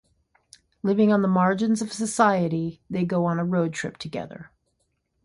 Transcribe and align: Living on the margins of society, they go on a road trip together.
Living 0.81 1.13
on 1.13 1.21
the 1.21 1.27
margins 1.27 1.79
of 1.79 1.93
society, 1.93 2.81
they 2.89 3.05
go 3.05 3.25
on 3.25 3.37
a 3.37 3.45
road 3.45 3.71
trip 3.71 3.97
together. 3.97 4.49